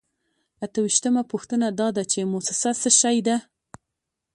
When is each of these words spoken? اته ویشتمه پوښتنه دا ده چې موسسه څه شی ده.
اته 0.63 0.79
ویشتمه 0.81 1.21
پوښتنه 1.31 1.67
دا 1.79 1.87
ده 1.95 2.03
چې 2.11 2.19
موسسه 2.31 2.69
څه 2.81 2.89
شی 2.99 3.17
ده. 3.27 3.37